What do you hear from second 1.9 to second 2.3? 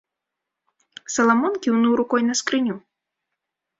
рукою